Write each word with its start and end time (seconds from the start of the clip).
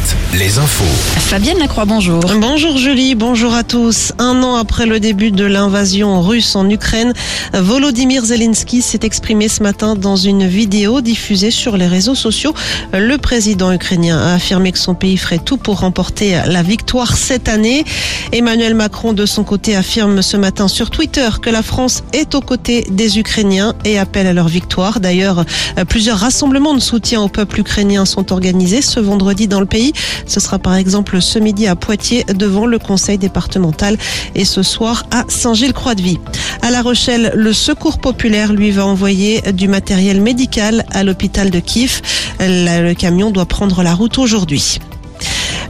Alouette, 0.00 0.16
les 0.34 0.58
infos. 0.58 0.84
Fabienne 1.18 1.58
Lacroix, 1.58 1.84
bonjour. 1.84 2.20
Bonjour 2.40 2.76
Julie, 2.76 3.14
bonjour 3.14 3.54
à 3.54 3.62
tous. 3.62 4.12
Un 4.18 4.42
an 4.42 4.56
après 4.56 4.86
le 4.86 5.00
début 5.00 5.30
de 5.30 5.44
l'invasion 5.44 6.20
russe 6.22 6.56
en 6.56 6.68
Ukraine, 6.68 7.12
Volodymyr 7.54 8.24
Zelensky 8.24 8.82
s'est 8.82 9.00
exprimé 9.02 9.48
ce 9.48 9.62
matin 9.62 9.94
dans 9.94 10.16
une 10.16 10.46
vidéo 10.46 11.00
diffusée 11.00 11.50
sur 11.50 11.76
les 11.76 11.86
réseaux 11.86 12.14
sociaux. 12.14 12.54
Le 12.92 13.16
président 13.16 13.72
ukrainien 13.72 14.18
a 14.18 14.34
affirmé 14.34 14.72
que 14.72 14.78
son 14.78 14.94
pays 14.94 15.16
ferait 15.16 15.38
tout 15.38 15.56
pour 15.56 15.80
remporter 15.80 16.40
la 16.46 16.62
victoire 16.62 17.16
cette 17.16 17.48
année. 17.48 17.84
Emmanuel 18.32 18.74
Macron, 18.74 19.12
de 19.12 19.26
son 19.26 19.44
côté, 19.44 19.76
affirme 19.76 20.22
ce 20.22 20.36
matin 20.36 20.68
sur 20.68 20.90
Twitter 20.90 21.28
que 21.42 21.50
la 21.50 21.62
France 21.62 22.02
est 22.12 22.34
aux 22.34 22.40
côtés 22.40 22.86
des 22.90 23.18
Ukrainiens 23.18 23.74
et 23.84 23.98
appelle 23.98 24.26
à 24.26 24.32
leur 24.32 24.48
victoire. 24.48 25.00
D'ailleurs, 25.00 25.44
plusieurs 25.88 26.18
rassemblements 26.18 26.74
de 26.74 26.80
soutien 26.80 27.20
au 27.22 27.28
peuple 27.28 27.60
ukrainien 27.60 28.04
sont 28.04 28.32
organisés 28.32 28.82
ce 28.82 29.00
vendredi 29.00 29.46
dans 29.46 29.60
le 29.60 29.66
pays. 29.66 29.89
Ce 30.26 30.40
sera 30.40 30.58
par 30.58 30.74
exemple 30.74 31.20
ce 31.20 31.38
midi 31.38 31.66
à 31.66 31.76
Poitiers 31.76 32.24
devant 32.24 32.66
le 32.66 32.78
conseil 32.78 33.18
départemental 33.18 33.96
et 34.34 34.44
ce 34.44 34.62
soir 34.62 35.04
à 35.10 35.24
Saint-Gilles-Croix-de-Vie. 35.28 36.18
À 36.62 36.70
La 36.70 36.82
Rochelle, 36.82 37.32
le 37.34 37.52
Secours 37.52 37.98
populaire 37.98 38.52
lui 38.52 38.70
va 38.70 38.86
envoyer 38.86 39.40
du 39.52 39.68
matériel 39.68 40.20
médical 40.20 40.84
à 40.90 41.04
l'hôpital 41.04 41.50
de 41.50 41.60
Kiev. 41.60 42.00
Le 42.40 42.94
camion 42.94 43.30
doit 43.30 43.46
prendre 43.46 43.82
la 43.82 43.94
route 43.94 44.18
aujourd'hui. 44.18 44.78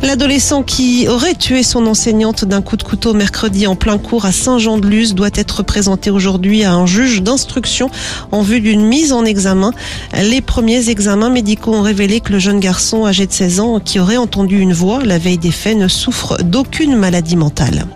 L'adolescent 0.03 0.63
qui 0.63 1.09
aurait 1.09 1.35
tué 1.35 1.63
son 1.63 1.87
enseignante 1.87 2.47
d'un 2.47 2.63
coup 2.63 2.77
de 2.77 2.83
couteau 2.83 3.13
mercredi 3.13 3.67
en 3.67 3.77
plein 3.77 3.99
cours 3.99 4.25
à 4.25 4.33
Saint-Jean-de-Luz 4.33 5.15
doit 5.15 5.31
être 5.35 5.63
présenté 5.63 6.11
aujourd'hui 6.11 6.65
à 6.65 6.73
un 6.73 6.87
juge 6.87 7.23
d'instruction 7.23 7.91
en 8.33 8.41
vue 8.41 8.61
d'une 8.61 8.87
mise 8.87 9.13
en 9.13 9.27
examen. 9.27 9.73
Les 10.23 10.41
premiers 10.41 10.89
examens 10.89 11.29
médicaux 11.29 11.75
ont 11.75 11.83
révélé 11.83 12.21
que 12.21 12.33
le 12.33 12.39
jeune 12.39 12.61
garçon 12.61 13.05
âgé 13.05 13.27
de 13.27 13.33
16 13.33 13.61
ans 13.61 13.79
qui 13.79 14.01
aurait 14.01 14.17
entendu 14.17 14.59
une 14.59 14.73
voix 14.73 15.05
la 15.05 15.19
veille 15.19 15.39
des 15.39 15.51
faits 15.51 15.77
ne 15.77 15.89
souffre 15.89 16.39
d'aucune 16.43 16.97
maladie 16.97 17.37
mentale. 17.37 17.87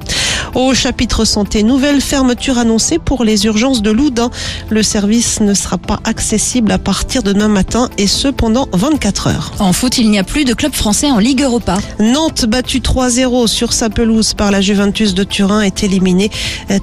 Au 0.54 0.72
chapitre 0.72 1.24
santé, 1.24 1.64
nouvelle 1.64 2.00
fermeture 2.00 2.58
annoncée 2.58 3.00
pour 3.00 3.24
les 3.24 3.44
urgences 3.46 3.82
de 3.82 3.90
Loudun. 3.90 4.30
Le 4.70 4.84
service 4.84 5.40
ne 5.40 5.52
sera 5.52 5.78
pas 5.78 5.98
accessible 6.04 6.70
à 6.70 6.78
partir 6.78 7.24
de 7.24 7.32
demain 7.32 7.48
matin 7.48 7.90
et 7.98 8.06
ce 8.06 8.28
pendant 8.28 8.68
24 8.72 9.26
heures. 9.26 9.52
En 9.58 9.72
foot, 9.72 9.98
il 9.98 10.12
n'y 10.12 10.18
a 10.20 10.22
plus 10.22 10.44
de 10.44 10.54
club 10.54 10.72
français 10.72 11.10
en 11.10 11.18
Ligue 11.18 11.42
Europa. 11.42 11.78
Nantes, 11.98 12.46
battu 12.46 12.78
3-0 12.78 13.48
sur 13.48 13.72
sa 13.72 13.90
pelouse 13.90 14.34
par 14.34 14.52
la 14.52 14.60
Juventus 14.60 15.14
de 15.14 15.24
Turin, 15.24 15.62
est 15.62 15.82
éliminé, 15.82 16.30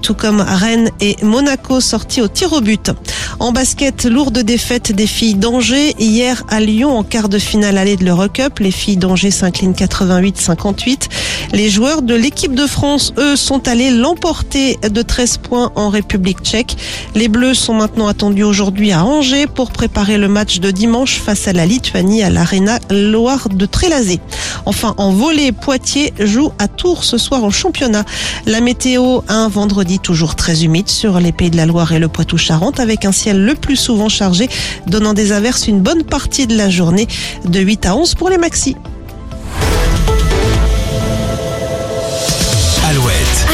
tout 0.01 0.15
comme 0.15 0.41
Rennes 0.41 0.89
et 0.99 1.15
Monaco 1.23 1.79
sortis 1.79 2.21
au 2.21 2.27
tir 2.27 2.51
au 2.51 2.59
but. 2.59 2.91
En 3.39 3.53
basket, 3.53 4.03
lourde 4.03 4.39
défaite 4.39 4.91
des 4.91 5.07
filles 5.07 5.35
d'Angers. 5.35 5.95
Hier 5.97 6.43
à 6.49 6.59
Lyon, 6.59 6.97
en 6.97 7.03
quart 7.03 7.29
de 7.29 7.39
finale 7.39 7.77
allée 7.77 7.95
de 7.95 8.03
l'Eurocup, 8.03 8.59
les 8.59 8.71
filles 8.71 8.97
d'Angers 8.97 9.31
s'inclinent 9.31 9.71
88-58. 9.71 11.07
Les 11.53 11.69
joueurs 11.69 12.01
de 12.01 12.13
l'équipe 12.13 12.53
de 12.53 12.67
France, 12.67 13.13
eux, 13.17 13.37
sont 13.37 13.60
allés 13.67 13.91
l'emporter 13.91 14.77
de 14.81 15.01
13 15.01 15.37
points 15.37 15.71
en 15.75 15.89
République 15.89 16.39
tchèque. 16.41 16.77
Les 17.15 17.27
Bleus 17.27 17.53
sont 17.53 17.73
maintenant 17.73 18.07
attendus 18.07 18.43
aujourd'hui 18.43 18.91
à 18.91 19.03
Angers 19.03 19.47
pour 19.47 19.71
préparer 19.71 20.17
le 20.17 20.27
match 20.27 20.59
de 20.59 20.71
dimanche 20.71 21.19
face 21.19 21.47
à 21.47 21.53
la 21.53 21.65
Lituanie 21.65 22.23
à 22.23 22.29
l'Arena 22.29 22.79
Loire 22.89 23.49
de 23.49 23.65
Trélazé. 23.65 24.19
Enfin, 24.65 24.93
en 24.97 25.11
volée, 25.11 25.51
Poitiers 25.51 26.13
joue 26.19 26.51
à 26.59 26.67
Tours 26.67 27.03
ce 27.03 27.17
soir 27.17 27.43
en 27.43 27.49
championnat. 27.49 28.05
La 28.45 28.61
météo, 28.61 29.21
un 29.27 29.47
vendredi 29.47 29.99
toujours 29.99 30.35
très 30.35 30.63
humide 30.63 30.89
sur 30.89 31.19
les 31.19 31.31
Pays 31.31 31.49
de 31.49 31.57
la 31.57 31.65
Loire 31.65 31.91
et 31.91 31.99
le 31.99 32.07
Poitou-Charentes 32.07 32.79
avec 32.79 33.05
un 33.05 33.11
ciel 33.11 33.43
le 33.43 33.55
plus 33.55 33.75
souvent 33.75 34.09
chargé, 34.09 34.49
donnant 34.87 35.13
des 35.13 35.31
averses 35.31 35.67
une 35.67 35.81
bonne 35.81 36.03
partie 36.03 36.47
de 36.47 36.55
la 36.55 36.69
journée 36.69 37.07
de 37.45 37.59
8 37.59 37.85
à 37.85 37.95
11 37.95 38.15
pour 38.15 38.29
les 38.29 38.37
maxis. 38.37 38.75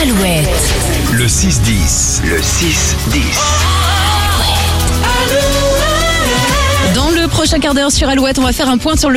Alouette. 0.07 0.47
le 1.11 1.25
6-10. 1.25 2.21
Le 2.23 2.37
6-10. 2.37 2.95
Dans 6.95 7.09
le 7.09 7.27
prochain 7.27 7.59
quart 7.59 7.73
d'heure 7.73 7.91
sur 7.91 8.07
Alouette, 8.07 8.39
on 8.39 8.43
va 8.43 8.53
faire 8.53 8.69
un 8.69 8.77
point 8.77 8.95
sur 8.95 9.09
le 9.09 9.15